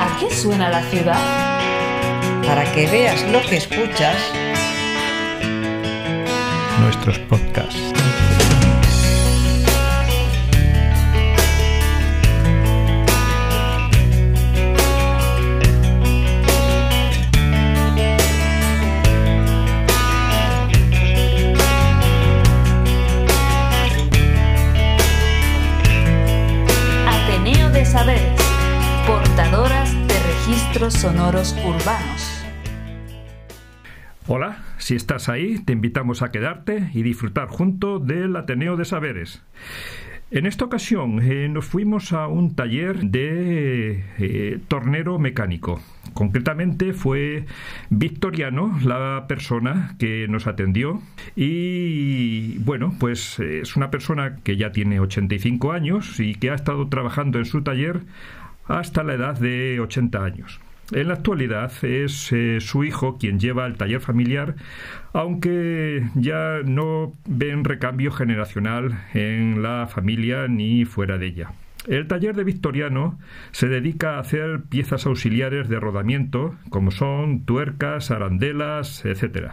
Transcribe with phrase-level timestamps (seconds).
[0.00, 1.20] ¿A qué suena la ciudad?
[2.46, 4.16] Para que veas lo que escuchas,
[6.80, 7.91] nuestros podcasts.
[31.02, 32.44] Sonoros urbanos.
[34.28, 39.42] Hola, si estás ahí, te invitamos a quedarte y disfrutar junto del Ateneo de Saberes.
[40.30, 45.82] En esta ocasión eh, nos fuimos a un taller de eh, tornero mecánico.
[46.14, 47.46] Concretamente fue
[47.90, 51.02] Victoriano la persona que nos atendió
[51.34, 56.54] y bueno, pues eh, es una persona que ya tiene 85 años y que ha
[56.54, 58.02] estado trabajando en su taller
[58.68, 60.60] hasta la edad de 80 años.
[60.92, 64.56] En la actualidad es eh, su hijo quien lleva el taller familiar,
[65.14, 71.52] aunque ya no ven recambio generacional en la familia ni fuera de ella.
[71.88, 73.18] El taller de Victoriano
[73.52, 79.52] se dedica a hacer piezas auxiliares de rodamiento, como son tuercas, arandelas, etc.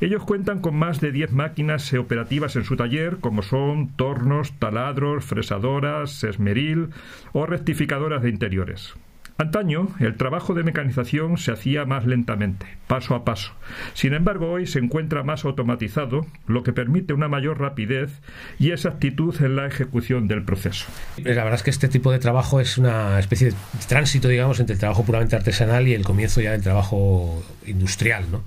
[0.00, 5.24] Ellos cuentan con más de 10 máquinas operativas en su taller, como son tornos, taladros,
[5.24, 6.88] fresadoras, esmeril
[7.32, 8.94] o rectificadoras de interiores.
[9.40, 13.52] Antaño, el trabajo de mecanización se hacía más lentamente, paso a paso.
[13.94, 18.10] Sin embargo, hoy se encuentra más automatizado, lo que permite una mayor rapidez
[18.58, 20.86] y exactitud en la ejecución del proceso.
[21.18, 24.74] La verdad es que este tipo de trabajo es una especie de tránsito, digamos, entre
[24.74, 28.42] el trabajo puramente artesanal y el comienzo ya del trabajo industrial, ¿no?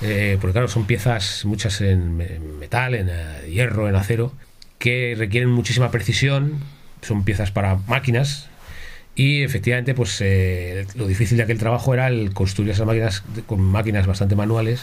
[0.00, 2.16] Eh, porque claro, son piezas, muchas en
[2.60, 4.32] metal, en eh, hierro, en acero,
[4.78, 6.60] que requieren muchísima precisión,
[7.02, 8.49] son piezas para máquinas,
[9.20, 13.60] y efectivamente, pues eh, lo difícil de aquel trabajo era el construir esas máquinas con
[13.60, 14.82] máquinas bastante manuales.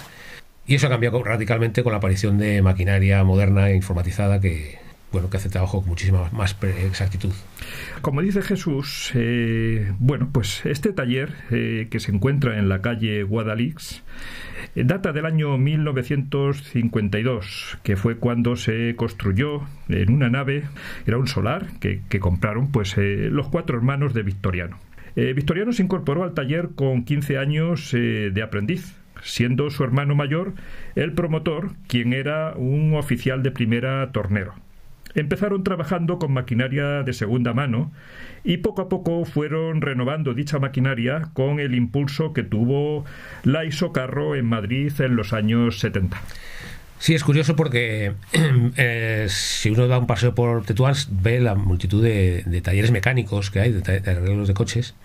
[0.67, 4.77] Y eso ha cambiado radicalmente con la aparición de maquinaria moderna e informatizada que,
[5.11, 7.33] bueno, que hace trabajo con muchísima más exactitud.
[8.01, 13.23] Como dice Jesús, eh, bueno, pues este taller eh, que se encuentra en la calle
[13.23, 14.03] Guadalix
[14.75, 20.65] eh, data del año 1952, que fue cuando se construyó en una nave,
[21.05, 24.77] era un solar que, que compraron pues los cuatro hermanos de Victoriano.
[25.15, 28.93] Victoriano se incorporó al taller con 15 años de aprendiz,
[29.23, 30.53] siendo su hermano mayor
[30.93, 34.53] el promotor, quien era un oficial de primera tornero.
[35.17, 37.91] Empezaron trabajando con maquinaria de segunda mano
[38.43, 43.03] y poco a poco fueron renovando dicha maquinaria con el impulso que tuvo
[43.43, 46.21] la Isocarro en Madrid en los años 70.
[46.99, 48.13] Sí, es curioso porque
[48.77, 53.59] eh, si uno da un paseo por Tetuán ve la multitud de, talleres mecánicos que
[53.59, 54.95] hay, de, de arreglos de coches,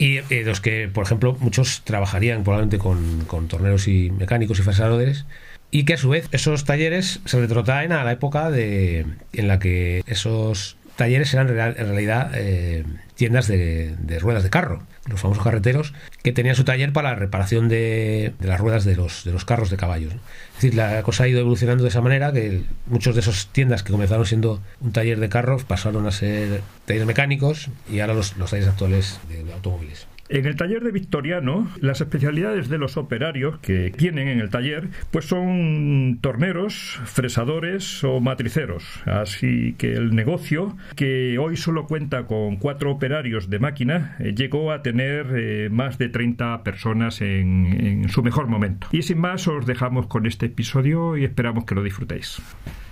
[0.00, 5.26] y eh, los que, por ejemplo, muchos trabajarían probablemente con, torneros y mecánicos y fresadores,
[5.70, 9.58] y que a su vez esos talleres se retrotraen a la época de, en la
[9.58, 15.94] que esos talleres eran en realidad eh, tiendas de, ruedas de carro, los famosos carreteros,
[16.22, 19.70] que tenían su taller para la reparación de, las ruedas de los, de los carros
[19.70, 20.12] de caballos.
[20.12, 23.82] Es decir, la cosa ha ido evolucionando de esa manera que muchos de esas tiendas
[23.82, 28.36] que comenzaron siendo un taller de carros pasaron a ser talleres mecánicos y ahora los,
[28.36, 30.06] los talleres actuales de automóviles.
[30.32, 34.88] En el taller de Victoriano, las especialidades de los operarios que tienen en el taller,
[35.10, 38.84] pues son torneros, fresadores o matriceros.
[39.06, 44.70] Así que el negocio, que hoy solo cuenta con cuatro operarios de máquina, eh, llegó
[44.70, 48.86] a tener eh, más de 30 personas en, en su mejor momento.
[48.92, 52.40] Y sin más, os dejamos con este episodio y esperamos que lo disfrutéis.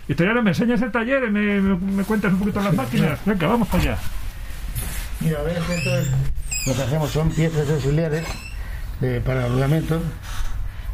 [0.09, 1.31] Victoriano, ¿me enseñas el taller?
[1.31, 3.25] ¿Me, me, me cuentas un poquito las máquinas?
[3.25, 3.98] Venga, vamos para allá.
[5.21, 6.10] Mira, esto es,
[6.69, 8.25] lo que hacemos son piezas auxiliares
[9.01, 10.01] de, para el rodamiento.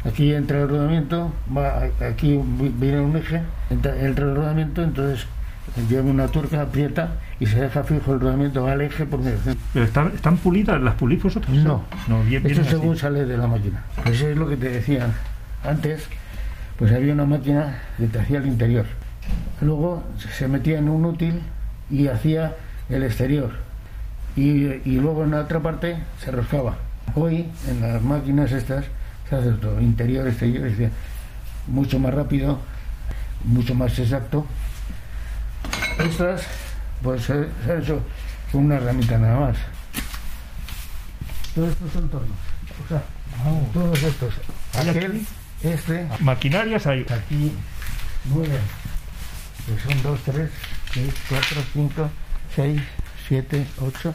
[0.05, 2.39] Aquí entra el rodamiento, va, aquí
[2.79, 5.25] viene un eje, entra, entra el rodamiento, entonces
[5.89, 9.37] lleva una tuerca, aprieta y se deja fijo el rodamiento va al eje por medio.
[9.73, 10.79] ¿Pero están, están pulidas?
[10.81, 11.53] ¿Las pulís vosotros?
[11.57, 13.01] No, no bien, eso según así.
[13.01, 13.83] sale de la máquina.
[14.05, 15.07] Eso es lo que te decía
[15.63, 16.07] antes,
[16.77, 18.85] pues había una máquina que te hacía el interior.
[19.59, 20.03] Luego
[20.37, 21.41] se metía en un útil
[21.89, 22.55] y hacía
[22.89, 23.65] el exterior.
[24.35, 26.75] Y, y, luego en la otra parte se roscaba.
[27.15, 28.85] Hoy en las máquinas estas
[29.29, 30.91] se hace todo, interior, exterior, es
[31.67, 32.59] mucho más rápido,
[33.45, 34.45] mucho más exacto.
[35.99, 36.43] Estas,
[37.01, 38.01] pues se han hecho
[38.51, 39.57] con una herramienta nada más.
[41.53, 42.37] Todos estos son tornos.
[42.83, 43.03] O sea,
[43.45, 43.69] oh.
[43.73, 44.33] todos estos.
[44.77, 45.25] Aquel,
[45.63, 46.07] este.
[46.19, 47.05] Maquinarias hay.
[47.09, 47.53] Aquí,
[48.25, 48.59] nueve.
[49.65, 50.51] Pues son dos, tres.
[50.95, 52.09] 3, 4, 5,
[52.55, 52.81] 6,
[53.27, 54.13] 7, 8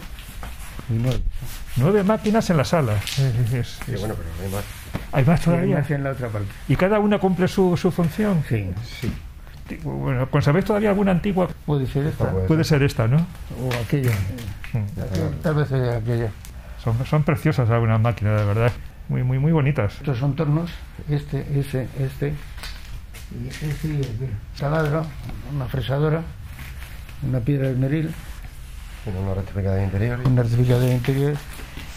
[0.91, 1.21] y 9.
[1.77, 2.95] Nueve máquinas en la sala.
[2.97, 4.65] Es- es- Sí, bueno, pero hay más.
[5.13, 5.79] ¿Hay más Y todavía?
[5.79, 6.49] más en la otra parte.
[6.69, 8.43] ¿Y cada una cumple su, su función?
[8.49, 8.71] Sí,
[9.01, 9.13] Sí.
[9.85, 11.49] Bueno, ¿conserváis todavía alguna antigua?
[11.65, 13.19] puede ser esta Puede Puede ser esta, ¿no?
[13.19, 14.11] o aquella.
[14.73, 15.43] Mm.
[15.43, 16.31] Tal vez sea aquella.
[16.83, 18.73] Son, son preciosas algunas máquinas, de verdad.
[19.09, 19.95] Muy, muy, muy bonitas.
[19.99, 20.71] Estos son tornos,
[21.09, 22.33] este, ese, este,
[23.33, 24.31] y este y aquel.
[24.59, 25.07] Taladro,
[25.55, 26.23] una fresadora,
[27.23, 28.11] una piedra de Tiene
[29.07, 30.21] una rectificada de interior.
[30.25, 31.35] una certificado de interior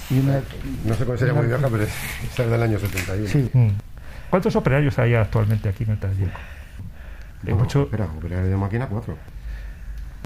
[0.10, 0.42] y una...
[0.86, 1.90] No sé cuál sería muy vieja, pero es,
[2.32, 3.28] esa es del año 71.
[3.30, 3.70] Sí, Mm.
[4.30, 6.30] ¿Cuántos operarios hay actualmente aquí en el taller?
[7.46, 9.16] Hay No, mucho- Espera, operario de máquina 4.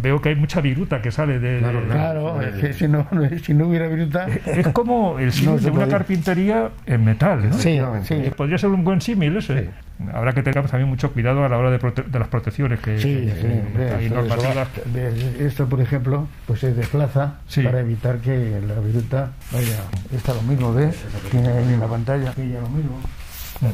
[0.01, 1.59] Veo que hay mucha viruta que sale de...
[1.59, 3.07] Claro, de- claro, es que si no,
[3.43, 4.27] si no hubiera viruta...
[4.45, 5.97] Es como el símil No de una podía.
[5.97, 7.57] carpintería en metal, ¿no?
[7.57, 8.13] Sí, sí.
[8.13, 9.69] Eh, Podría ser un buen símil ese.
[10.13, 12.99] Habrá que tener también mucho cuidado a la hora de, prote- de las protecciones que
[12.99, 14.67] Sí, que- normativas.
[14.93, 19.77] de- Esto, por ejemplo, pues se desplaza para evitar que la viruta vaya.
[20.15, 20.95] Esta lo mismo, ¿ves?
[21.31, 22.99] Tiene ahí una pantalla, aquella lo mismo.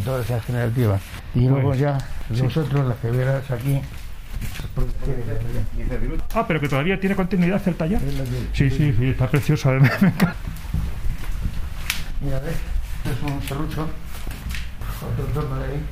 [0.05, 1.01] Todas esas generativas.
[1.35, 1.97] Y luego ya
[2.29, 3.81] los otros, las que verás aquí.
[6.33, 7.99] Ah, pero que todavía tiene continuidad el taller.
[8.53, 9.69] Sí, sí, sí, está precioso.
[9.69, 9.91] además.
[10.01, 10.35] Me encanta.
[12.21, 12.55] Mira, ¿ves?
[13.05, 13.87] Este es un serrucho.
[15.11, 15.83] Otro torno de ahí.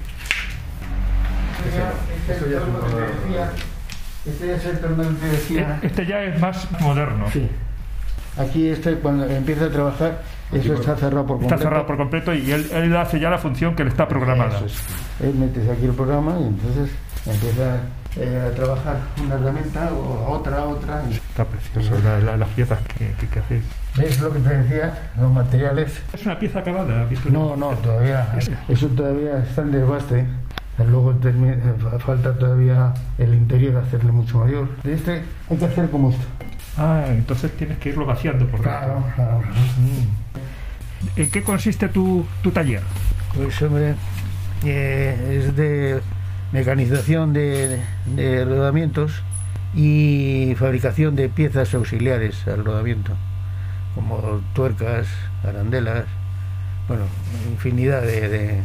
[1.65, 3.51] Este ya- este es el torno que te decía.
[4.25, 5.79] Este ya es el torno que te decía.
[5.81, 7.25] Este ya es más moderno.
[7.31, 7.49] Sí.
[8.37, 10.21] Aquí este cuando empieza a trabajar,
[10.53, 11.55] eso está cerrado por completo.
[11.55, 14.55] Está cerrado por completo y él, él hace ya la función que le está programada.
[14.57, 14.79] Eso es.
[15.21, 16.89] Él metes aquí el programa y entonces
[17.25, 17.81] empieza
[18.17, 21.01] eh, a trabajar una herramienta o otra, otra.
[21.09, 23.63] y- Está precioso la- la- las piezas que, que, que hacéis.
[23.97, 25.11] ¿Ves lo que te decía?
[25.19, 26.01] Los materiales.
[26.13, 27.07] Es una pieza acabada.
[27.31, 28.35] No, no, todavía.
[28.67, 30.25] Eso todavía está en desbaste.
[30.77, 34.67] Luego termi- eh, fa- falta todavía el interior hacerle mucho mayor.
[34.83, 36.23] De este hay que hacer como esto.
[36.77, 38.79] Ah, entonces tienes que irlo vaciando por dentro.
[38.79, 39.41] Claro, claro.
[41.15, 42.81] ¿En qué consiste tu, tu taller?
[43.35, 43.95] Pues hombre,
[44.65, 46.01] eh, es de
[46.51, 47.79] mecanización de,
[48.15, 49.21] de rodamientos
[49.75, 53.13] y fabricación de piezas auxiliares al rodamiento,
[53.95, 55.07] como tuercas,
[55.47, 56.05] arandelas,
[56.87, 57.03] bueno,
[57.51, 58.61] infinidad de, de-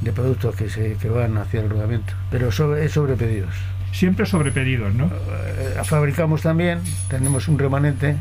[0.00, 3.54] de productos que, se, que van hacia el rodamiento, pero sobre, es sobre pedidos.
[3.92, 5.06] Siempre sobre pedidos, ¿no?
[5.06, 6.78] Eh, fabricamos también,
[7.08, 8.16] tenemos un remanente,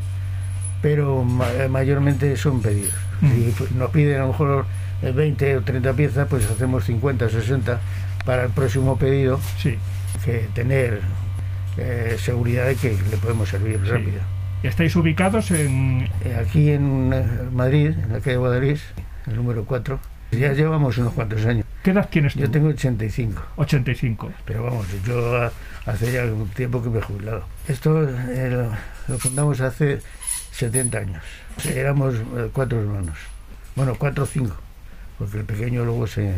[0.81, 2.93] pero ma- eh, mayormente son pedidos.
[3.21, 3.27] Mm.
[3.29, 4.65] Si nos piden a lo mejor
[5.01, 7.79] eh, 20 o 30 piezas, pues hacemos 50 o 60
[8.25, 9.77] para el próximo pedido, Sí.
[10.25, 11.01] que tener
[11.77, 13.89] eh, seguridad de que le podemos servir Sí.
[13.91, 14.21] rápido.
[14.63, 16.09] Estáis ubicados en...
[16.25, 18.81] Eh, aquí en eh, Madrid, en la calle Guadalís,
[19.27, 19.99] el número 4,
[20.31, 21.65] ya llevamos unos cuantos años.
[21.81, 22.39] ¿Qué edad tienes tú?
[22.41, 23.41] Yo tengo 85.
[23.55, 24.31] 85.
[24.45, 25.49] Pero vamos, yo
[25.85, 27.45] hace ya un tiempo que me he jubilado.
[27.69, 28.69] Esto eh, lo,
[29.13, 30.01] lo fundamos hace
[30.51, 31.23] 70 años.
[31.73, 33.17] Éramos eh, cuatro hermanos.
[33.77, 34.55] Bueno, cuatro o cinco,
[35.17, 36.33] porque el pequeño luego se...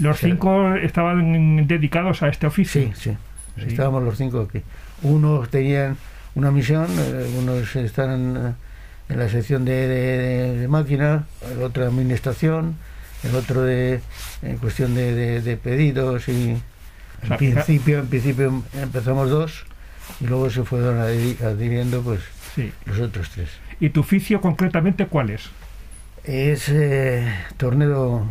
[0.00, 0.26] Los Sí.
[0.30, 2.82] cinco estaban dedicados a este oficio.
[2.82, 3.16] Sí, sí,
[3.58, 3.66] Sí.
[3.68, 4.62] estábamos los cinco aquí.
[5.02, 5.96] Unos tenían
[6.34, 8.54] una misión, eh, unos están en,
[9.08, 12.76] en la sección de, de- de máquina, el otro de administración,
[13.24, 14.00] el otro de
[14.42, 16.56] en cuestión de, pedidos y
[17.22, 19.64] O sea, en principio, en principio empezamos dos
[20.20, 22.20] y luego se fueron adhi- adhiriendo pues
[22.54, 22.72] Sí.
[22.86, 23.48] los otros tres.
[23.80, 25.42] ¿Y tu oficio concretamente cuál es?
[26.24, 28.30] Es eh, torneo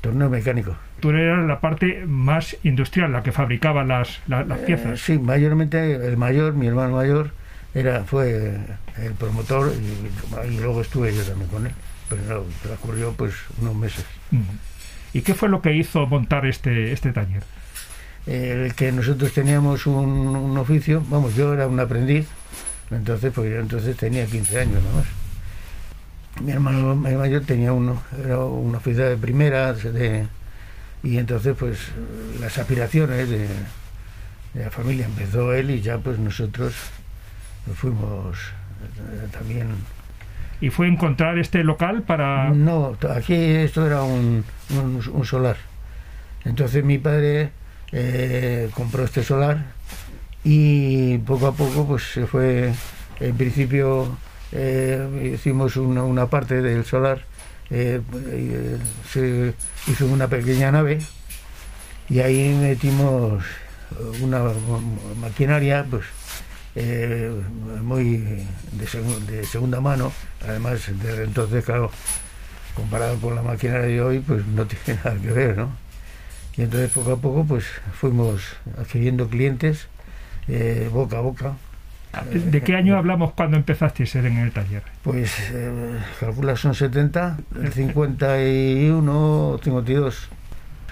[0.00, 0.76] torneo mecánico.
[1.00, 5.00] Tú eras la parte más industrial, la que fabricaba las, la- las Eh, piezas.
[5.00, 7.30] sí, mayormente el mayor, mi hermano mayor,
[7.74, 8.58] era fue
[8.98, 11.72] el promotor y, y luego estuve yo también con él.
[12.08, 14.04] Pero no, transcurrió pues unos meses.
[15.12, 17.42] ¿Y qué fue lo que hizo montar este, este taller?
[18.26, 19.94] El que nosotros teníamos un,
[20.36, 22.26] un oficio, vamos, yo era un aprendiz,
[22.90, 25.06] entonces pues yo entonces tenía 15 años nada más.
[26.42, 30.26] Mi hermano mayor tenía uno, era un oficial de primera, de,
[31.02, 31.78] y entonces pues
[32.40, 33.48] las aspiraciones de,
[34.54, 36.74] de la familia empezó él y ya pues nosotros
[37.74, 39.68] fuimos eh, también
[40.62, 42.50] ¿Y fue encontrar este local para...?
[42.50, 45.56] no, aquí esto era un, un- un solar.
[46.44, 47.50] Entonces mi padre
[47.92, 49.64] eh, compró este solar
[50.44, 52.72] y poco a poco pues se fue,
[53.20, 54.16] en principio
[54.52, 57.24] eh, hicimos una, una parte del solar,
[57.70, 58.78] eh, eh,
[59.12, 59.54] se
[59.90, 61.00] hizo una pequeña nave
[62.08, 63.44] y ahí metimos
[64.22, 64.52] una ma-
[65.20, 66.04] maquinaria pues
[66.76, 67.30] eh,
[67.82, 68.86] muy de,
[69.28, 70.12] de segunda mano,
[70.46, 71.90] además desde entonces, claro,
[72.74, 75.70] comparado con la maquinaria de hoy, pues no tiene nada que ver, ¿no?
[76.56, 77.64] Y entonces poco a poco pues
[77.98, 78.42] fuimos
[78.78, 79.88] adquiriendo clientes
[80.92, 81.52] boca a boca.
[82.32, 84.82] ¿De qué año hablamos cuando empezasteis en el taller?
[85.02, 85.70] Pues eh,
[86.18, 90.28] calcula son 70, el 51, 52.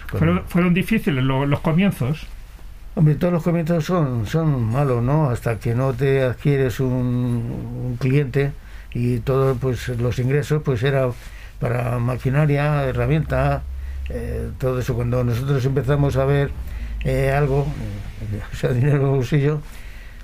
[0.06, 2.26] ¿Fueron, fueron difíciles lo- los comienzos?
[2.94, 5.28] Hombre, todos los comienzos son, son malos, ¿no?
[5.30, 6.88] Hasta que no te adquieres un,
[7.84, 8.52] un cliente
[8.94, 11.08] y todos pues, los ingresos pues era
[11.60, 13.62] para maquinaria, herramienta,
[14.08, 14.94] eh, todo eso.
[14.94, 16.50] Cuando nosotros empezamos a ver
[17.04, 17.66] eh, algo,
[18.32, 19.60] eh, o sea, dinero en el bolsillo,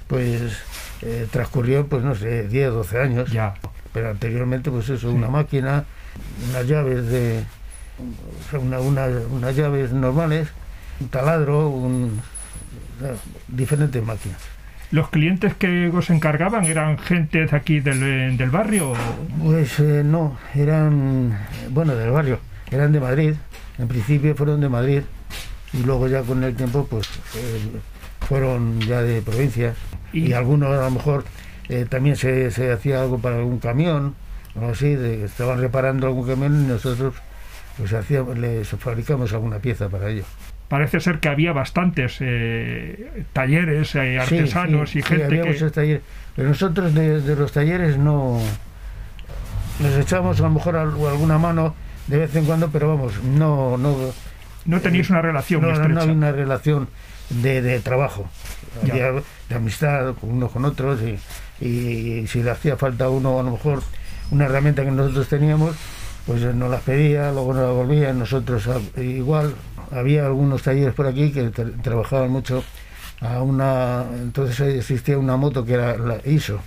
[0.07, 0.59] pues
[1.03, 3.31] eh, transcurrió, pues no sé, 10, 12 años.
[3.31, 3.55] Ya.
[3.93, 5.85] Pero anteriormente, pues eso, una máquina,
[6.51, 7.45] unas llaves de.
[7.99, 10.49] o sea, una, una- unas llaves normales,
[11.01, 12.21] un taladro, un,
[13.49, 14.39] diferentes máquinas.
[14.91, 18.93] ¿Los clientes que os encargaban eran gente de aquí del, del barrio?
[19.43, 21.37] Pues eh, no, eran,
[21.71, 22.39] bueno, del barrio,
[22.71, 23.35] eran de Madrid.
[23.79, 25.03] En principio fueron de Madrid
[25.73, 27.61] y luego ya con el tiempo, pues eh,
[28.29, 29.77] fueron ya de provincias.
[30.13, 31.25] Y- algunos a lo mejor
[31.69, 34.15] eh, también se, se hacía algo para algún camión,
[34.55, 37.15] o algo así, de, estaban reparando algún camión y nosotros
[37.77, 40.25] pues hacíamos, les fabricamos alguna pieza para ello.
[40.69, 45.49] Parece ser que había bastantes eh, talleres, eh, artesanos sí, y sí, gente había que...
[45.51, 46.03] muchos talleres.
[46.37, 48.39] Pero nosotros de, de los talleres no
[49.81, 51.75] nos echamos a lo mejor al- alguna mano
[52.07, 53.97] de vez en cuando, pero vamos, no no
[54.67, 55.69] No teníais una relación no,
[56.05, 56.89] una relación
[57.31, 58.29] de, de trabajo.
[58.83, 61.19] Había de amistad con unos con otros y,
[61.65, 63.83] y si le hacía falta a uno a lo mejor
[64.31, 65.77] una herramienta que nosotros teníamos,
[66.27, 69.55] pues nos las pedía, luego nos la volvía, nosotros a- igual.
[69.93, 72.65] Había algunos talleres por aquí que tra- trabajaban mucho
[73.21, 76.59] a una entonces existía una moto que era la ISO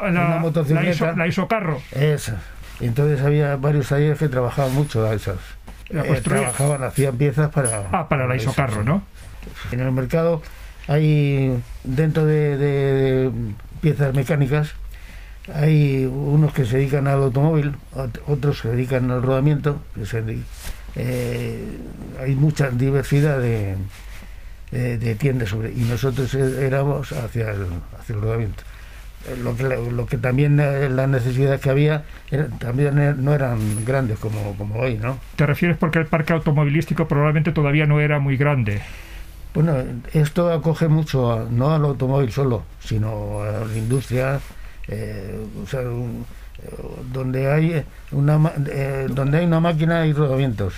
[0.00, 0.90] la, una la, motocicleta.
[0.90, 1.80] iso, la isocarro.
[1.92, 2.42] esa
[2.80, 5.36] entonces había varios talleres que trabajaban mucho a esas
[5.88, 8.86] La Eh, trabajaban hacían piezas para Ah, para la eso, isocarro, sí.
[8.86, 9.02] ¿no?
[9.72, 10.42] En el mercado
[10.88, 12.56] hay dentro de,
[13.80, 14.72] piezas mecánicas
[15.54, 19.80] hay unos que se dedican al automóvil ot- otros se dedican al rodamiento
[20.96, 21.64] eh,
[22.20, 23.76] hay mucha diversidad de,
[24.70, 27.66] de, tiendas sobre y nosotros eh, éramos hacia el,
[27.98, 28.62] hacia el rodamiento
[29.26, 33.32] Eh, lo que, lo que también eh, la necesidad que había era- también eh, no
[33.32, 38.00] eran grandes como, como hoy no Te refieres porque el parque automovilístico probablemente todavía no
[38.00, 38.82] era muy grande.
[39.54, 39.76] Bueno,
[40.12, 44.40] esto acoge mucho, a- no al automóvil solo, sino a la industria,
[44.88, 45.84] eh, o sea, eh,
[47.12, 50.74] donde hay una ma- eh, donde hay una máquina hay rodamientos.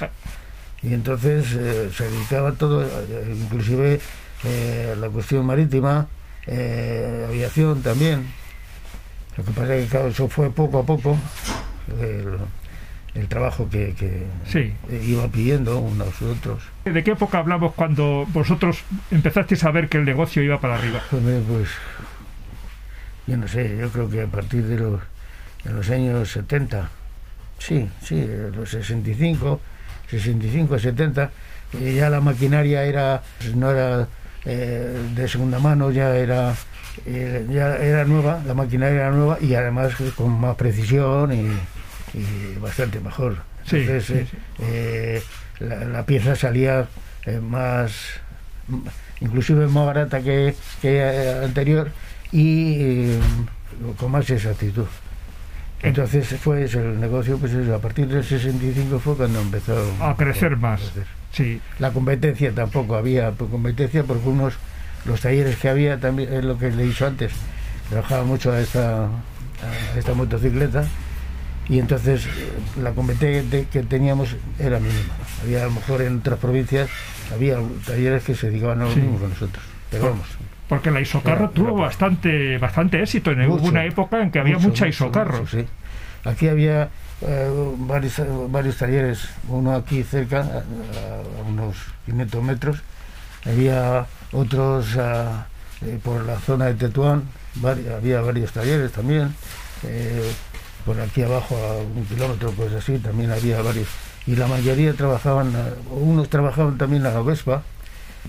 [0.82, 3.98] Y entonces eh, se dedicaba todo, eh, inclusive
[4.44, 6.06] eh, la cuestión marítima,
[6.46, 8.26] eh, aviación también.
[9.38, 11.16] Lo que pasa es que eso fue poco a poco
[13.16, 14.72] el trabajo que, que Sí.
[14.90, 16.62] eh, iba pidiendo unos u otros.
[16.84, 18.78] ¿De qué época hablamos cuando vosotros
[19.10, 21.00] empezasteis a ver que el negocio iba para arriba?
[21.10, 21.68] Pues
[23.26, 25.00] yo no sé, yo creo que a partir de los,
[25.64, 26.88] de los años 70,
[27.58, 29.60] sí, sí, los 65,
[30.08, 31.30] 65, 70,
[31.80, 33.22] eh, ya la maquinaria era
[33.54, 34.06] no era
[34.44, 36.54] eh, de segunda mano, ya era
[37.04, 41.48] eh, ya era nueva, la maquinaria era nueva y además con más precisión y,
[42.16, 43.36] y bastante mejor.
[43.64, 45.22] Sí, Entonces, sí, eh, eh,
[45.60, 46.86] la, la pieza salía
[47.26, 47.92] eh, más
[49.20, 51.02] inclusive más barata que, que
[51.44, 51.90] anterior
[52.32, 53.20] y eh,
[53.98, 54.86] con más exactitud.
[55.82, 60.16] Entonces fue eso, el negocio, pues eso, a partir del 65 fue cuando empezó A
[60.16, 60.80] crecer a más.
[60.80, 61.04] crecer.
[61.32, 61.60] Sí.
[61.78, 64.54] La competencia tampoco había pues, competencia porque unos,
[65.04, 67.30] los talleres que había también, es lo que le dicho antes,
[67.90, 70.86] trabajaba mucho a esta, a esta motocicleta
[71.68, 72.26] y entonces
[72.80, 75.14] la competencia que teníamos era mínima.
[75.42, 76.88] Había a lo mejor en otras provincias,
[77.32, 79.00] había talleres que se dedicaban a lo Sí.
[79.00, 79.64] mismo que nosotros.
[79.90, 80.26] Pero Por- vamos,
[80.68, 83.30] Porque la isocarro Era- tuvo era- bastante bastante éxito.
[83.30, 85.38] En Mucho, una época en que había mucho, mucha isocarro.
[85.42, 85.66] mucho, sí.
[86.24, 86.88] Aquí había
[87.22, 88.20] eh, varios,
[88.50, 92.82] varios talleres, uno aquí cerca, a, a unos 500 metros,
[93.46, 97.22] había otros eh, por la zona de Tetuán,
[97.96, 99.34] había varios talleres también,
[99.84, 100.30] eh,
[100.86, 103.88] por aquí abajo a un kilómetro, pues así, también había varios.
[104.26, 107.62] Y la mayoría trabajaban, ah, unos trabajaban también a la Vespa,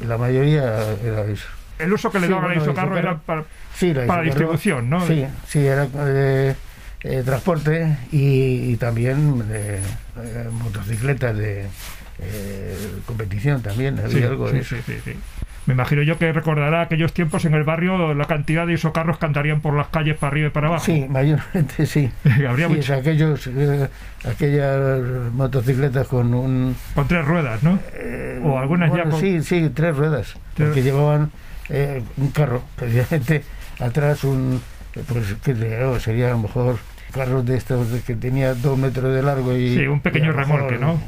[0.05, 0.63] la mayoría
[1.03, 1.45] era eso.
[1.79, 3.45] El uso que le Sí, daba bueno, la isocarro era para,
[3.75, 5.05] Sí, la para isocarro- distribución, ¿no?
[5.07, 6.55] Sí, sí, era eh,
[7.03, 9.79] eh, transporte y, y también eh,
[10.23, 11.67] eh, motocicletas de
[12.19, 14.75] eh, competición también, había Sí, algo sí, de eso.
[15.67, 19.25] Me imagino yo que recordará aquellos tiempos en el barrio la cantidad de isocarros que
[19.25, 20.85] andarían por las calles para arriba y para abajo.
[20.85, 22.09] Sí, mayormente sí.
[22.47, 23.89] Habría Sí, mucho- aquellos, eh,
[24.25, 25.01] aquellas
[25.33, 26.75] motocicletas con un...
[26.95, 27.79] con tres ruedas, ¿no?
[27.93, 31.31] eh, O algunas ya bueno, con- Sí, sí, tres ruedas, Tres- porque llevaban
[31.69, 33.43] eh, un carro, precisamente
[33.79, 34.61] atrás un,
[35.07, 36.77] pues que de- sería a lo mejor
[37.13, 39.75] carros de estos que tenía dos metros de largo y...
[39.75, 40.99] Sí, un pequeño remolque, ¿no?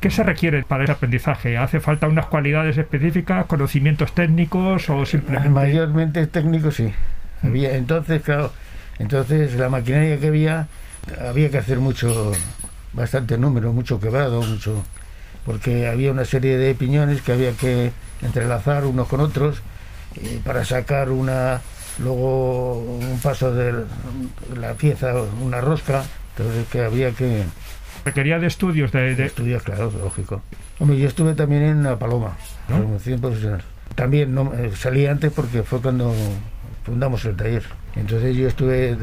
[0.00, 1.56] ¿Qué se requiere para ese aprendizaje?
[1.56, 5.48] ¿Hace falta unas cualidades específicas, conocimientos técnicos o simplemente...?
[5.48, 6.92] Mayormente técnico sí.
[7.42, 8.52] Había, entonces, claro,
[8.98, 10.68] entonces la maquinaria que había,
[11.26, 12.32] había que hacer mucho,
[12.92, 14.84] bastante número, mucho quebrado, mucho,
[15.44, 19.62] porque había una serie de piñones que había que entrelazar unos con otros
[20.16, 21.60] eh, para sacar una,
[21.98, 23.84] luego un paso de
[24.56, 26.04] la pieza, una rosca,
[26.36, 27.44] entonces que había que
[28.04, 29.14] Requería de estudios de...
[29.14, 30.42] de- estudiar, claro, lógico.
[30.78, 32.36] Hombre, yo estuve también en la Paloma,
[32.68, 32.78] ¿No?
[32.78, 33.62] promoción profesional.
[33.94, 36.14] También no, eh, salí antes porque fue cuando
[36.84, 37.62] fundamos el taller.
[37.96, 38.98] Entonces yo estuve eh,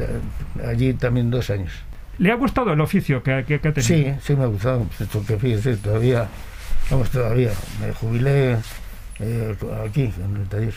[0.66, 1.72] allí también dos años.
[2.18, 4.14] ¿Le ha gustado el oficio que, que, que ha tenido?
[4.14, 6.28] Sí, sí me ha gustado, porque fíjese, todavía,
[6.90, 8.56] vamos, todavía, me jubilé
[9.18, 10.74] eh, aquí, en el taller.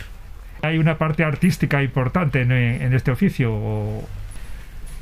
[0.63, 3.53] ¿Hay una parte artística importante en, en este oficio?
[3.53, 4.03] o-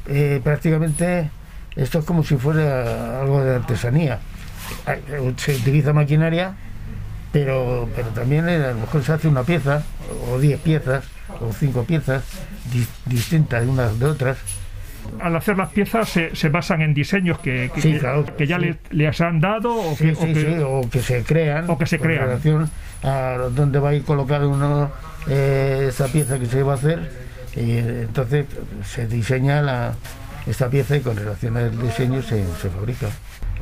[0.07, 1.29] Eh, prácticamente
[1.75, 4.19] esto es como si fuera algo de artesanía.
[5.37, 6.53] Se utiliza maquinaria,
[7.31, 9.83] pero, pero también eh, a lo mejor se hace una pieza,
[10.31, 11.03] o diez piezas,
[11.41, 12.23] o cinco piezas,
[12.71, 14.37] di- distintas unas de otras.
[15.21, 18.47] Al hacer las piezas se, se basan en diseños que, que, Sí, que- claro, que
[18.47, 18.65] ya sí.
[18.65, 21.69] le- les han dado o Sí, que, o que- sí, o que se crean.
[21.69, 22.25] o que se crean.
[22.25, 22.69] relación
[23.03, 24.89] a dónde va a ir colocado uno
[25.27, 27.11] eh, esa pieza que se va a hacer.
[27.55, 28.45] Y entonces
[28.83, 29.93] se diseña la,
[30.47, 33.07] esta pieza y con relación al diseño se, se fabrica.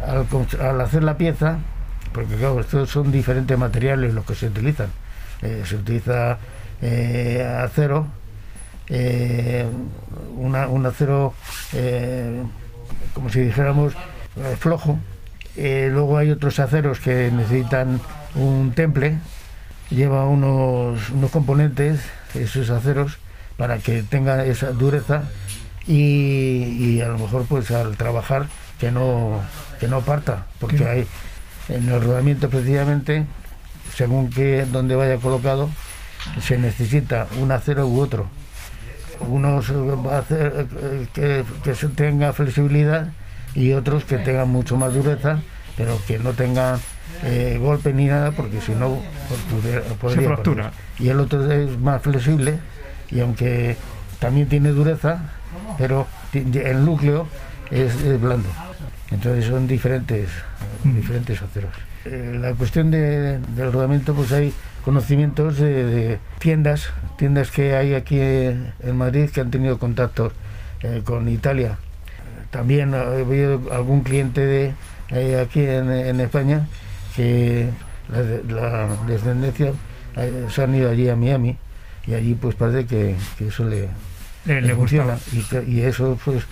[0.05, 1.57] Al, hacer la pieza,
[2.13, 4.87] porque claro, estos son diferentes materiales los que se utilizan.
[5.41, 6.37] Eh, se utiliza
[6.81, 8.07] eh, acero,
[8.89, 9.65] eh,
[10.37, 11.33] una- un acero,
[13.13, 13.93] como si dijéramos,
[14.59, 14.99] flojo.
[15.55, 18.01] Luego hay otros aceros que necesitan
[18.35, 19.17] un temple,
[19.89, 21.99] lleva unos, unos componentes,
[22.33, 23.17] esos aceros,
[23.57, 25.23] para que tenga esa dureza
[25.87, 28.47] y, y a lo mejor pues al trabajar
[28.79, 29.41] que no,
[29.79, 31.08] que no parta, porque hay
[31.69, 33.25] en el rodamiento precisamente,
[33.95, 35.69] según que donde vaya colocado,
[36.41, 38.27] se necesita un acero u otro.
[39.19, 39.73] Unos eh,
[40.12, 40.67] hacer
[41.13, 43.10] que, que se tenga flexibilidad
[43.55, 45.39] y otros que tengan mucho más dureza,
[45.77, 46.79] pero que no tengan
[47.23, 50.71] eh, golpe ni nada, porque si no pues, podría.
[50.99, 52.60] Y el otro es más flexible
[53.12, 53.77] y aunque
[54.19, 55.29] también tiene dureza,
[55.77, 57.27] pero el núcleo
[57.71, 58.49] es, es blando.
[59.11, 60.29] Entonces son diferentes,
[60.83, 61.71] diferentes aceros.
[62.05, 67.93] Eh, la cuestión de- del rodamiento, pues hay conocimientos de, de tiendas, tiendas que hay
[67.93, 70.31] aquí en Madrid que han tenido contacto
[70.81, 71.77] eh, con Italia.
[72.51, 74.73] También ha habido algún cliente de
[75.09, 76.67] eh, aquí en, en España
[77.15, 77.69] que
[78.09, 79.71] la, la descendencia
[80.17, 81.57] eh, se han ido allí a Miami
[82.05, 83.87] y allí pues parece que, que eso le,
[84.45, 85.17] le, le gustaba.
[85.17, 85.63] funciona.
[85.67, 86.43] Y, eso, pues,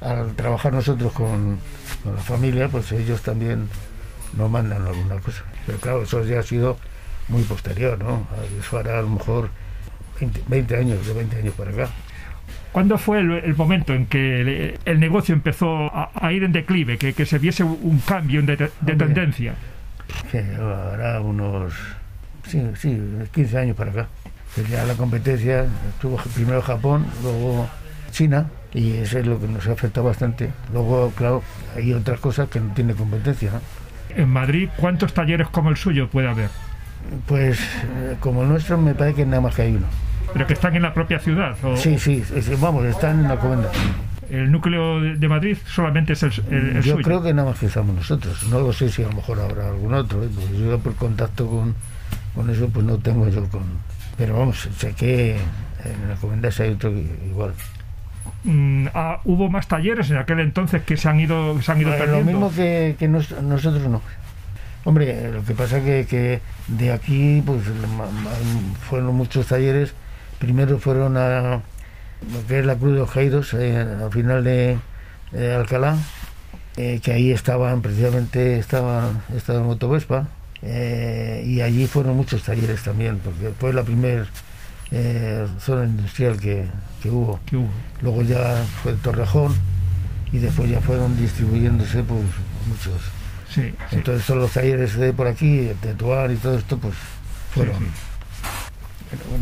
[0.00, 1.58] al trabajar nosotros con,
[2.02, 3.68] con la familia, pues ellos también
[4.36, 5.44] nos mandan alguna cosa.
[5.66, 6.76] Pero claro, eso ya ha sido
[7.28, 8.26] muy posterior, ¿no?
[8.60, 9.50] Eso hará a lo mejor
[10.20, 11.88] 20, 20 años, de 20 años para acá.
[12.72, 16.52] ¿Cuándo fue el, el momento en que el, el negocio empezó a, a ir en
[16.52, 18.96] declive, que, que se viese un, cambio de, de Hombre.
[18.96, 19.54] tendencia?
[20.30, 21.72] Que hará unos,
[22.48, 23.00] sí, sí,
[23.32, 24.08] 15 años para acá.
[24.70, 27.68] Ya la competencia estuvo primero Japón, luego
[28.12, 30.50] China, y eso es lo que nos afecta bastante.
[30.72, 31.42] Luego, claro,
[31.76, 33.60] hay otras cosas que no tiene competencia, ¿no?
[34.16, 36.48] En Madrid, ¿cuántos talleres como el suyo puede haber?
[37.26, 39.86] Pues eh, como el nuestro me parece que nada más que hay uno.
[40.32, 41.56] Pero que están en la propia ciudad.
[41.64, 42.22] O Sí, sí,
[42.60, 43.70] vamos, están en la comenda.
[44.30, 47.04] El núcleo de de Madrid solamente es el, el- el Yo suyo.
[47.04, 48.42] creo que nada más que estamos nosotros.
[48.48, 50.28] No lo sé si a lo mejor habrá algún otro, ¿eh?
[50.34, 51.74] porque yo por contacto con,
[52.34, 53.62] con eso pues no tengo yo con...
[54.16, 55.32] Pero vamos, sé que
[55.84, 57.52] en la comenda hay otro igual.
[58.44, 61.90] Mm, ah, hubo más talleres en aquel entonces que se han ido, se han ido
[61.94, 62.30] Eh, lo perdiendo.
[62.30, 64.00] mismo que, que nos- nosotros no.
[64.84, 67.62] Hombre, eh, lo que pasa que, que de aquí pues
[68.88, 69.94] fueron muchos talleres.
[70.38, 71.60] Primero fueron a
[72.32, 74.78] lo que es la Cruz de Ojeiros, eh, al final de,
[75.56, 75.96] Alcalá,
[76.76, 80.28] eh, que ahí estaban precisamente estaba estaba Motovespa
[80.64, 84.26] eh, y allí fueron muchos talleres también, porque fue la primera
[85.60, 86.64] zona industrial que,
[87.02, 87.40] que hubo.
[88.00, 89.54] Luego ya fue Torrejón
[90.32, 92.20] y después ya fueron distribuyéndose pues
[92.66, 93.00] muchos.
[93.48, 93.96] Sí, sí.
[93.96, 96.94] Entonces son los talleres de por aquí, de Tuar y todo esto, pues
[97.52, 97.76] fueron.
[97.78, 97.84] Sí,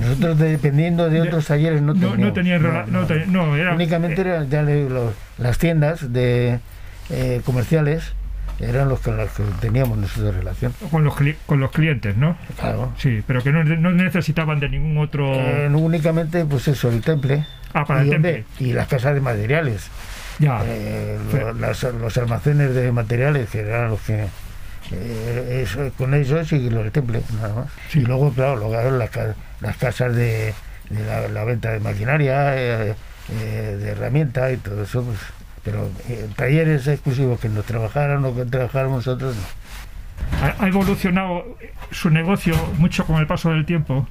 [0.01, 2.19] Nosotros dependiendo de otros talleres no teníamos.
[2.19, 6.61] no tenía no, era- Únicamente eh, eran ya los- las tiendas de
[7.11, 8.13] eh, comerciales
[8.61, 10.73] eran los con los que teníamos nosotros relación.
[10.91, 11.15] Con los,
[11.47, 12.37] con los clientes, ¿no?
[12.59, 12.93] Claro.
[12.99, 15.33] Sí, pero que no, no necesitaban de ningún otro...
[15.35, 17.45] Eh, únicamente, pues eso, el temple.
[17.75, 18.67] Ah, para el y, hombre, temple.
[18.67, 19.89] y las casas de materiales.
[20.39, 20.63] Ya.
[20.67, 24.27] Eh, Fe- lo- las- los almacenes de materiales, que eran los que.
[24.93, 27.67] eh, eso, con ellos y los del temple, nada más.
[27.91, 28.01] Sí.
[28.01, 29.11] Y luego, claro, luego las,
[29.61, 30.55] las casas de,
[30.91, 32.95] de la, la venta de maquinaria, eh,
[33.31, 35.19] eh, de herramientas y todo eso, pues.
[35.65, 39.43] Pero eh, talleres exclusivos que nos trabajaran o que trabajáramos nosotros, no.
[40.45, 41.45] Ha, ha evolucionado
[41.91, 44.07] su negocio mucho con el paso del tiempo.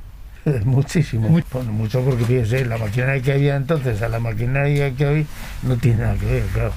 [0.65, 1.29] Muchísimo.
[1.29, 5.27] Muy- Bueno, mucho porque fíjese, la maquinaria que había entonces a la maquinaria que hoy
[5.63, 6.73] no tiene nada que ver, claro.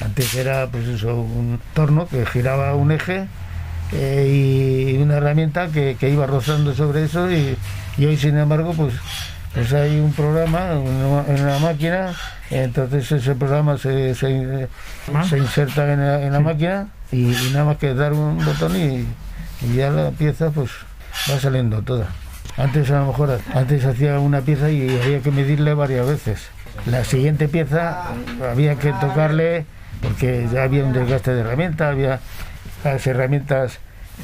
[0.00, 3.26] Antes era pues eso, un torno que giraba un eje
[3.92, 7.56] eh, y una herramienta que, que iba rozando sobre eso y,
[7.96, 8.94] y hoy sin embargo pues
[9.54, 12.12] pues hay un programa en una, máquina,
[12.50, 14.68] entonces ese programa se, se,
[15.14, 15.24] Ah.
[15.24, 16.44] se inserta en la, en la Sí.
[16.44, 19.06] máquina y, y nada más que dar un botón y,
[19.66, 20.70] y ya la pieza pues
[21.30, 22.08] va saliendo toda.
[22.56, 26.48] Antes a lo mejor antes hacía una pieza y había que medirle varias veces.
[26.86, 28.02] La siguiente pieza
[28.50, 29.64] había que tocarle
[30.02, 32.20] porque ya había un desgaste de herramienta, había
[32.82, 33.78] las herramientas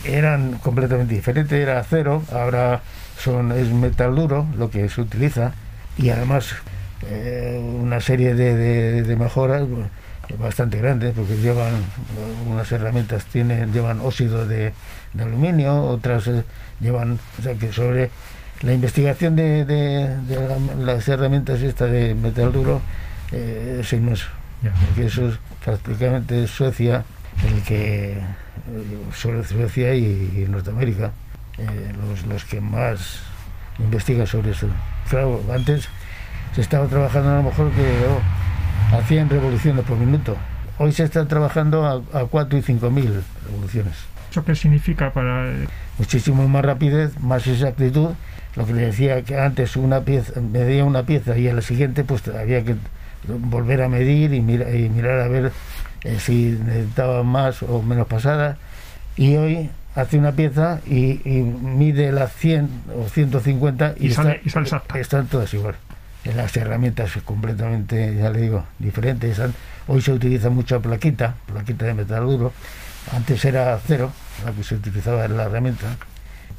[0.05, 2.81] eran completamente diferentes, era acero, ahora
[3.22, 5.52] son es metal duro lo que se utiliza
[5.98, 6.54] y además
[7.09, 9.88] eh, una serie de, de- de mejoras bueno,
[10.38, 11.72] bastante grandes porque llevan
[12.48, 14.72] unas herramientas tienen llevan óxido de,
[15.12, 16.44] de aluminio otras eh,
[16.80, 18.11] llevan o sea que sobre
[18.62, 22.80] la investigación de, de- de la- las herramientas esta de metal duro
[23.33, 24.26] eh, es inmenso.
[24.87, 27.02] Porque eso es prácticamente Suecia
[27.48, 28.18] el que eh,
[29.14, 30.04] sobre Suecia y,
[30.44, 31.12] y Norteamérica
[31.61, 33.20] eh, los, los que más
[33.79, 34.66] investigan sobre eso
[35.09, 35.88] claro antes
[36.55, 40.37] se estaba trabajando a lo mejor que oh, a 100 revoluciones por minuto
[40.79, 43.94] hoy se está trabajando a, a 4 y 5 mil revoluciones
[44.31, 45.51] ¿Eso qué significa para...?
[45.99, 48.11] muchísimo más rapidez, más exactitud.
[48.55, 52.05] Lo que le decía que antes una pieza, medía una pieza y a la siguiente
[52.05, 52.77] pues había que
[53.27, 55.51] volver a medir y, mira- y mirar a ver
[56.05, 58.57] eh, si necesitaba más o menos pasada.
[59.16, 59.68] Y hoy
[60.01, 64.51] hace una pieza y, y mide las 100 o 150 y, Y sale- está- y
[64.51, 64.99] sale exacta.
[64.99, 65.75] están todas igual.
[66.25, 69.41] En las herramientas completamente, ya le digo, diferentes.
[69.89, 72.53] Hoy se utiliza mucha plaquita, plaquita de metal duro.
[73.13, 74.13] Antes era acero,
[74.45, 75.87] la que se utilizaba en la herramienta.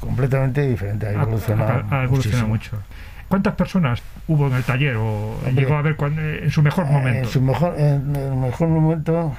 [0.00, 1.84] Completamente diferente, ha evolucionado.
[1.90, 2.78] ha- ha evolucionado muchísimo.
[2.80, 2.88] mucho.
[3.28, 6.86] ¿Cuántas personas hubo en el taller o Hombre, llegó a ver cuan- en su mejor
[6.86, 7.18] Eh, momento?
[7.20, 9.34] En su mejor, en el mejor momento,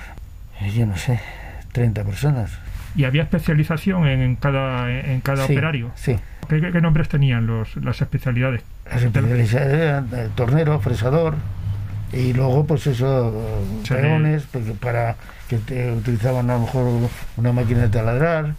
[0.62, 1.20] eh, yo no sé,
[1.74, 2.52] 30 personas.
[2.96, 5.92] ¿Y había especialización en cada, en cada Sí, operario?
[5.96, 6.16] Sí.
[6.48, 8.62] ¿Qué, qué- qué nombres tenían los, las especialidades?
[8.86, 11.36] Las especialidades eran eh, tornero, fresador
[12.12, 13.34] y luego pues eso,
[13.88, 15.16] peones, porque para
[15.48, 18.54] que te utilizaban a lo mejor una máquina de taladrar,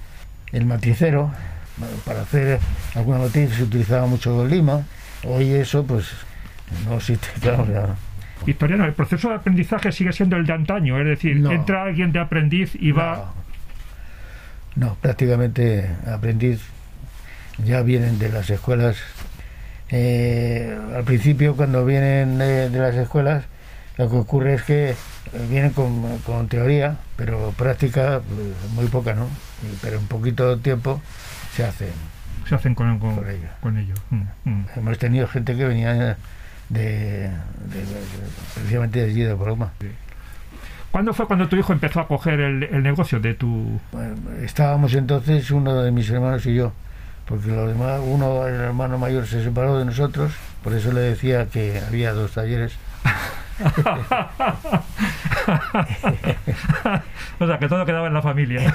[0.53, 1.31] el matricero,
[2.05, 2.59] para hacer
[2.97, 4.83] alguna matriz se utilizaba mucho lima,
[5.25, 6.11] hoy eso pues
[6.89, 7.95] no existe, claro, ya.
[8.47, 11.53] Victoriano, el proceso de aprendizaje sigue siendo el de antaño, es decir, No.
[11.53, 13.33] entra alguien de aprendiz y va...
[14.77, 16.61] No, prácticamente aprendiz
[17.65, 18.97] ya vienen de las escuelas.
[19.91, 23.45] Eh, al principio, cuando vienen de, de las escuelas,
[23.97, 24.97] lo que ocurre es que eh,
[25.49, 29.29] vienen con, con teoría, pero práctica pues, muy poca, ¿no?
[29.83, 31.01] Pero en poquito tiempo
[31.55, 31.91] se hacen.
[32.49, 33.49] se hacen con, con, Con ello.
[33.61, 33.95] con ello.
[34.11, 34.67] Mm, mm.
[34.77, 36.05] Hemos tenido gente que venía de,
[36.71, 37.35] de- de-
[38.55, 39.73] precisamente de allí de Paloma.
[40.95, 43.81] ¿Cuándo fue cuando tu hijo empezó a coger el, el negocio de tu...
[43.91, 46.71] Bueno, estábamos entonces uno de mis hermanos y yo,
[47.27, 50.31] porque los demás, uno, el hermano mayor, se separó de nosotros,
[50.63, 52.75] por eso le decía que había dos talleres.
[57.41, 58.73] o sea, que todo quedaba en la familia.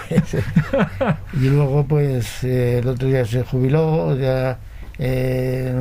[1.32, 4.58] Y luego, pues, eh, el otro día se jubiló, ya,
[4.98, 5.74] eh,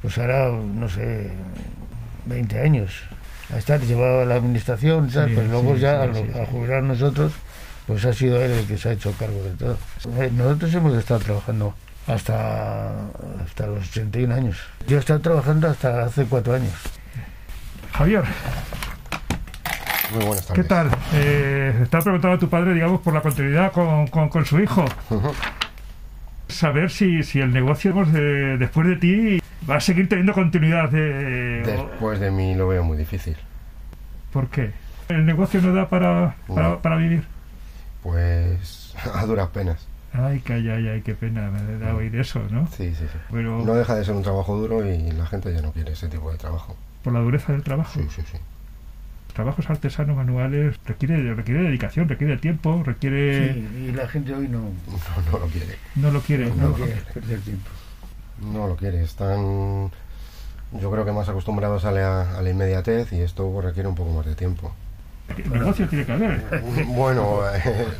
[0.00, 1.32] pues hará, no sé,
[2.24, 3.10] 20 años.
[3.54, 7.32] A estar llevaba la administración, Sí, pero luego sí, ya sí, al, jubilar nosotros,
[7.86, 9.76] pues ha sido él el que se ha hecho cargo de todo.
[10.18, 11.74] Eh, Nosotros hemos estado trabajando
[12.06, 12.90] hasta,
[13.44, 14.56] hasta los 81 años.
[14.86, 16.72] Yo he estado trabajando hasta hace cuatro años.
[17.92, 18.22] Javier,
[20.14, 20.92] Muy buenas ¿qué tardes.
[20.92, 20.98] tal?
[21.14, 24.84] Eh, estaba preguntando a tu padre, digamos, por la continuidad con, con, con su hijo.
[26.48, 30.88] Saber si, si el negocio pues, de- después de ti va a seguir teniendo continuidad.
[30.90, 33.36] De, o- Después de mí lo veo muy difícil.
[34.32, 34.70] ¿Por qué?
[35.08, 36.78] ¿El negocio no da para, para, No.
[36.80, 37.24] para vivir?
[38.02, 39.86] Pues a duras penas.
[40.12, 42.66] Ay, que ay, ay, ay, qué pena me da oír eso, ¿no?
[42.68, 43.18] Sí, sí, sí.
[43.30, 46.08] Pero No deja de ser un trabajo duro y la gente ya no quiere ese
[46.08, 46.76] tipo de trabajo.
[47.04, 47.92] por la dureza del trabajo.
[47.94, 48.38] Sí, sí, sí.
[49.34, 53.54] trabajos artesanos manuales requiere, requiere dedicación, requiere tiempo, requiere...
[53.54, 54.58] Sí, y la gente hoy no,
[55.32, 55.76] No, no lo quiere.
[55.94, 56.46] No lo quiere.
[56.50, 56.74] no ¿no?
[56.74, 57.70] quiere perder tiempo.
[58.40, 59.02] No lo quiere.
[59.02, 59.90] Están,
[60.80, 64.10] yo creo que más acostumbrados a la, a la inmediatez y esto requiere un poco
[64.12, 64.72] más de tiempo.
[65.36, 66.62] El negocio tiene que haber.
[66.86, 67.40] Bueno,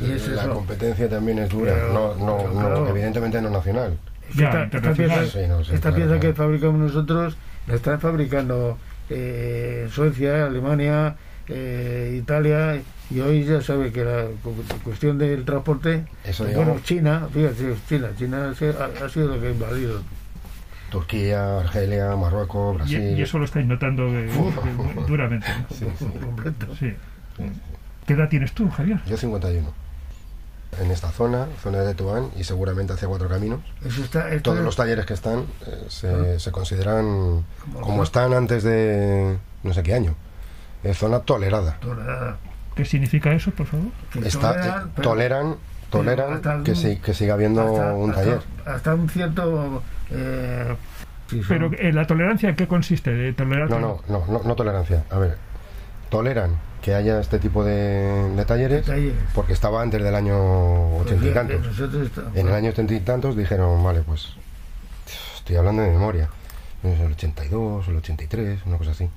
[0.01, 1.73] es la competencia también es dura.
[1.73, 2.47] Pero- no, no,
[2.79, 3.97] no, evidentemente no nacional.
[4.35, 6.19] Ya, esta, pieza, Sí, no, sí, esta claro, pieza claro.
[6.21, 7.35] que fabricamos nosotros
[7.67, 8.77] la están fabricando
[9.09, 11.15] eh, Suecia, Alemania,
[11.49, 17.27] eh, Italia y hoy ya sabe que la cu- cuestión del transporte, Eso, bueno, China,
[17.33, 20.01] fíjate, China, China ha sido- ha, ha sido lo que ha invadido.
[20.91, 23.17] Turquía, Argelia, Marruecos, Brasil.
[23.17, 24.29] y eso lo estáis notando eh,
[25.07, 25.47] duramente.
[25.47, 25.75] ¿no?
[25.75, 26.05] Sí, sí.
[26.05, 26.67] completo.
[26.75, 26.93] Sí.
[28.05, 28.99] ¿Qué edad tienes tú, Javier?
[29.07, 29.67] Yo 51.
[30.81, 33.59] En esta zona, zona de Tetuán y seguramente hacia Cuatro Caminos.
[33.83, 38.03] Eso está, esto Todos es- los talleres que están eh, se, se consideran Como- como
[38.03, 40.15] están antes de no sé qué año.
[40.83, 41.77] Es zona tolerada.
[41.79, 42.37] tolerada,
[42.75, 43.87] ¿Qué significa eso, por favor?
[44.13, 45.55] que Está, toleran, eh,
[45.91, 48.39] pero- toleran que, un- si- que siga habiendo hasta- un hasta- taller.
[48.65, 49.83] Hasta un cierto...
[50.11, 50.75] eh,
[51.29, 53.11] sí, Pero eh, la tolerancia, ¿en qué consiste?
[53.11, 55.03] ¿De tolerar No, no, no, no, tolerancia.
[55.09, 55.37] A ver,
[56.09, 59.13] toleran que haya este tipo de, de talleres Talleres.
[59.35, 61.61] porque estaba antes del año ochenta y tantos.
[62.35, 64.29] En el año ochenta y tantos dijeron, vale, pues
[65.35, 66.29] estoy hablando de memoria.
[66.83, 69.07] El 82, el 83, una cosa así.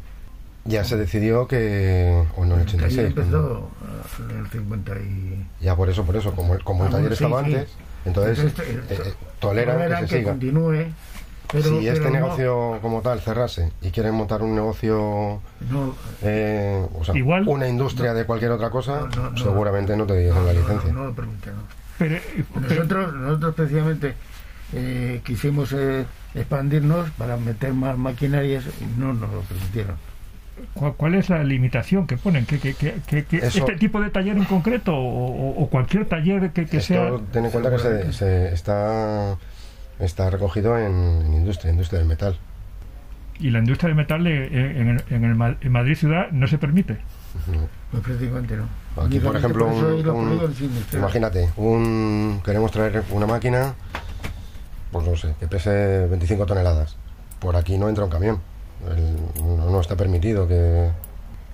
[0.67, 3.07] Ya se decidió que, o no, el El taller 86.
[3.09, 3.71] empezó
[4.31, 5.47] en el 50 y...
[5.61, 7.57] Ya por eso, por eso, como, el- como el Ah, taller sí, estaba sí.
[8.05, 10.31] Entonces Entonces, eh, eh, toleran que se siga.
[10.33, 10.87] continúe,
[11.51, 11.65] pero...
[11.81, 15.41] si este pero no- negocio como tal cerrase y quieren montar un negocio,
[15.71, 19.37] No, eh, o sea, Igual- una industria de cualquier otra cosa, No, no, no.
[19.39, 20.93] seguramente no te diesen no, la licencia.
[20.93, 21.63] no, no lo permite, no.
[21.99, 24.15] Pero, eh, pero- Nosotros, nosotros precisamente
[24.73, 29.97] eh, quisimos eh, expandirnos para meter más maquinarias y no nos lo permitieron.
[30.97, 32.47] ¿Cuál, es la limitación que ponen?
[32.47, 35.69] ¿Que, que, que, que- que Eso- ¿Este tipo de taller en concreto o, o- o
[35.71, 37.11] cualquier taller que, que sea...
[37.33, 39.37] Ten en cuenta que se, se está,
[39.99, 42.39] está recogido en, en industria, industria del metal.
[43.41, 46.99] Y la industria del metal en, en, en el en Madrid ciudad no se permite.
[47.49, 47.69] No.
[47.91, 48.69] Pues prácticamente no.
[49.03, 50.55] Aquí, por ejemplo, un- un-
[50.93, 53.75] imagínate, un, queremos traer una máquina,
[54.93, 56.97] pues no sé, que pese 25 toneladas.
[57.41, 58.41] Por aquí no entra un camión.
[58.91, 60.91] El- no, no está permitido que,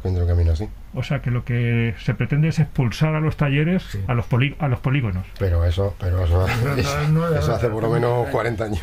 [0.03, 0.69] que entre un camión así.
[0.95, 4.01] O sea que lo que se pretende es expulsar a los talleres Sí.
[4.09, 5.25] a, los poli- a los polígonos.
[5.39, 8.33] Pero eso, pero eso, eso, no, eso hace por lo no, menos no.
[8.33, 8.81] 40 años.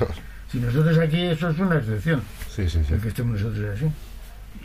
[0.51, 2.93] Si nosotros aquí, eso es una excepción, Sí, sí, sí.
[2.93, 3.91] el que estemos nosotros así.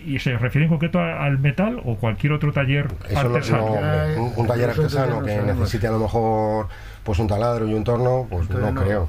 [0.07, 3.81] ¿Y se refiere en concreto al metal o cualquier otro taller Eso no, artesano?
[3.81, 6.69] no, un, un taller artesano que necesite a lo mejor
[7.05, 8.85] pues un taladro y un torno, pues Entonces no, no.
[8.87, 9.09] creo.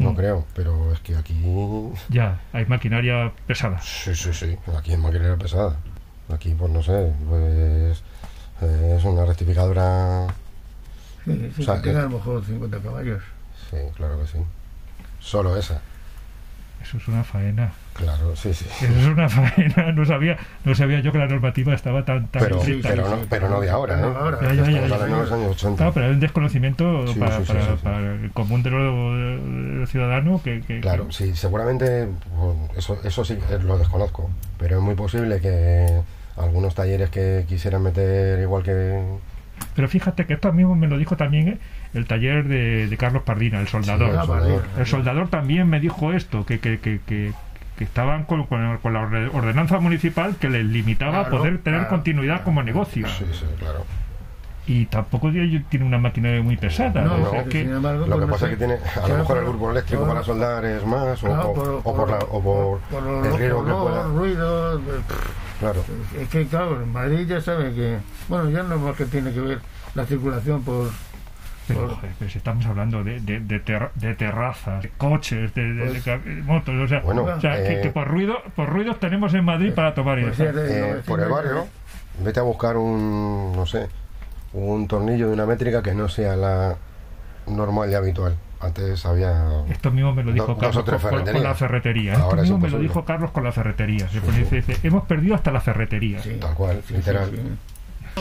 [0.00, 0.16] No Mm.
[0.16, 1.34] creo, pero es que aquí
[2.08, 3.80] Ya, hay maquinaria pesada.
[3.82, 4.56] Sí, sí, sí.
[4.76, 5.76] Aquí es maquinaria pesada.
[6.32, 8.02] Aquí, pues no sé, pues
[8.62, 10.26] eh, es una rectificadora.
[11.26, 13.22] Sí, sí, O sea, que que- a lo mejor 50 caballos.
[13.70, 14.38] Sí, claro que sí.
[15.20, 15.82] Solo esa.
[16.82, 17.72] Eso es una faena.
[17.92, 18.64] Claro, sí, sí.
[18.80, 19.92] Eso es una faena.
[19.92, 23.48] No sabía, no sabía yo que la normativa estaba tan, tan Pero, pero, no, pero
[23.50, 24.02] no de ahora, ¿eh?
[24.02, 24.38] No, ahora.
[24.42, 25.76] Ya, ya, ya, ya, los años 80.
[25.76, 27.80] Claro, pero hay un desconocimiento Sí, para, sí, sí, para- sí, sí.
[27.84, 33.24] para el común de los ciudadanos que, que- Claro, que- sí, seguramente bueno, eso, eso
[33.24, 36.00] sí eh, lo desconozco, pero es muy posible que
[36.38, 39.02] algunos talleres que quisieran meter igual que...
[39.76, 41.58] Pero fíjate que esto mismo me lo dijo también eh,
[41.94, 44.08] el taller de, de Carlos Pardina, el soldador.
[44.10, 44.50] Sí, el soldador.
[44.62, 44.80] vale.
[44.80, 47.32] El soldador también me dijo esto, que, que, que, que-
[47.76, 51.80] que estaban con, con- con la orde- ordenanza municipal que les limitaba Claro, poder tener
[51.80, 52.44] claro, continuidad claro.
[52.44, 53.06] como negocio.
[53.08, 53.86] Sí, sí, claro.
[54.66, 57.00] Y tampoco tiene una máquina muy pesada.
[57.00, 57.32] No, ¿no?
[57.32, 59.16] no, Es que- sin embargo, Lo pues que no pasa es que tiene, a lo
[59.16, 61.96] mejor por- el grupo eléctrico por- para soldar es más, o, Claro, o- por- o
[61.96, 64.02] por, la, o por, por los- el riesgo por que los pueda...
[64.08, 65.00] ruidos, eh,
[65.60, 65.84] Claro,
[66.20, 67.96] Es que, claro, en Madrid ya sabe que.
[68.28, 69.58] Bueno, ya no es más que tiene que ver
[69.94, 70.90] la circulación por.
[71.74, 75.54] Pero, por- joder, pero si estamos hablando de, de, de, ter- de terrazas, de coches,
[75.54, 78.98] de, Pues- motos, o sea, Bueno, o sea, que, eh, que por ruido por ruidos
[79.00, 81.66] tenemos en Madrid para tomar y pues te- eh, por el barrio,
[82.22, 83.88] vete a buscar un, no sé,
[84.52, 86.76] un tornillo de una métrica que no sea la
[87.46, 88.36] normal y habitual.
[88.62, 89.62] Antes había...
[89.70, 91.42] Esto mismo me lo dijo Carlos con, con- con ferreterías.
[91.42, 92.12] la ferretería.
[92.12, 94.06] Ahora Esto es mismo me lo dijo Carlos con la ferretería.
[94.08, 94.56] Se Sí, pone- sí.
[94.56, 96.20] dice, hemos perdido hasta la ferretería.
[96.22, 97.30] Sí, Tal cual, sí, literal.
[97.30, 97.36] sí,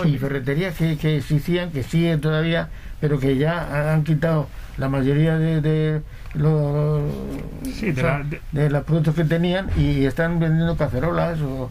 [0.02, 0.10] sí.
[0.10, 2.70] Y ferreterías que, que existían, que siguen todavía,
[3.02, 6.02] pero que ya han quitado la mayoría de, de
[6.34, 7.02] los,
[7.74, 11.40] Sí, de o sea, la- de- de los productos que tenían y están vendiendo cacerolas
[11.42, 11.70] o.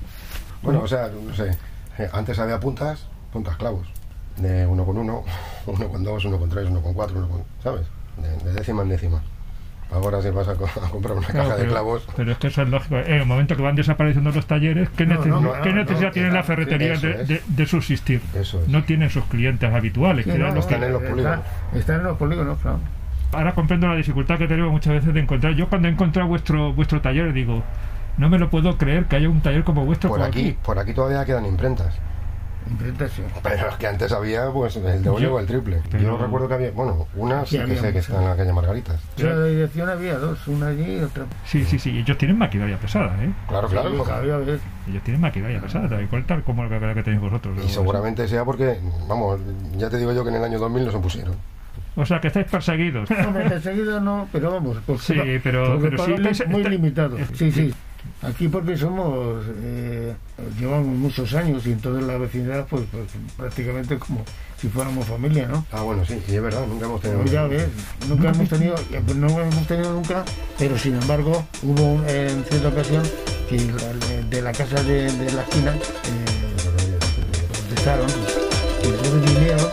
[0.62, 1.50] Bueno, o sea, no sé,
[1.98, 3.86] eh, antes había puntas, puntas clavos,
[4.36, 5.24] de uno con uno,
[5.66, 7.86] uno con dos, uno con tres, uno con cuatro, uno con, ¿sabes?
[8.20, 9.22] De, de décima en décima.
[9.90, 12.48] Ahora si vas a, co- a comprar una Claro, caja de clavos, pero es que
[12.48, 12.96] eso es lógico.
[12.98, 16.08] En el momento que van desapareciendo los talleres, ¿qué, No, neces- no, qué no, necesidad
[16.08, 18.20] no, tiene la ferretería de, de- de subsistir?
[18.34, 18.68] Eso es.
[18.68, 20.24] No tienen sus clientes habituales.
[20.24, 21.40] Sí, que eran no, los que- están en los polígonos.
[21.74, 22.78] Están en los polígonos, claro.
[23.32, 25.54] Ahora comprendo la dificultad que tenemos muchas veces de encontrar.
[25.54, 27.62] Yo cuando he encontrado vuestro vuestro taller digo,
[28.18, 30.78] no me lo puedo creer que haya un taller como vuestro por por aquí, por
[30.78, 31.94] aquí todavía quedan imprentas.
[32.70, 33.22] Imprenta, sí.
[33.42, 35.80] Pero es que antes había pues el doble Yo- o el triple.
[35.90, 38.36] pero- Yo recuerdo que había, bueno, una sí, Sí, que sé que está en la
[38.36, 39.00] calle Margaritas.
[39.16, 41.24] En la dirección había dos, una allí y otra.
[41.44, 41.98] Sí, sí, sí.
[41.98, 43.30] Ellos tienen maquinaria pesada, ¿eh?
[43.48, 43.90] Claro, claro.
[44.88, 47.58] Ellos tienen maquinaria pesada, tal cual tal como la que tenéis vosotros.
[47.64, 48.78] y seguramente sea porque,
[49.08, 49.40] vamos,
[49.76, 51.34] ya te digo yo que en el año 2000 nos opusieron.
[51.96, 53.10] O sea, que estáis perseguidos.
[53.10, 54.76] Hombre, enseguida no, pero vamos.
[54.86, 56.12] Porque Sí, pero- pero sí,
[56.46, 57.16] muy está- limitado.
[57.34, 57.74] Sí, sí.
[58.22, 60.14] Aquí porque somos, eh,
[60.58, 64.24] llevamos muchos años y en toda la vecindad, pues, pues prácticamente como
[64.60, 65.64] si fuéramos familia, ¿no?
[65.70, 67.20] Ah, bueno, sí, y es verdad, nunca hemos tenido...
[67.20, 67.68] Pues ya ves,
[68.08, 70.24] nunca hemos tenido, eh, pues no hemos tenido nunca,
[70.58, 73.02] pero sin embargo hubo en cierta ocasión
[73.48, 73.56] que
[74.28, 76.98] de la casa de, de la esquina eh,
[77.52, 78.08] protestaron
[78.82, 79.66] y entonces vinieron,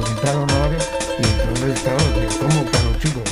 [0.00, 0.88] presentaron a varios
[1.18, 1.98] y entonces claro,
[2.38, 3.29] ¿cómo que a los chicos?